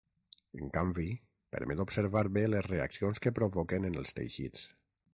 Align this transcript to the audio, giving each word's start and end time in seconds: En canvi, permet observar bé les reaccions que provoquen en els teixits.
En 0.61 0.71
canvi, 0.77 1.05
permet 1.57 1.85
observar 1.87 2.25
bé 2.39 2.45
les 2.49 2.67
reaccions 2.71 3.25
que 3.27 3.37
provoquen 3.41 3.89
en 3.93 4.01
els 4.03 4.21
teixits. 4.23 4.69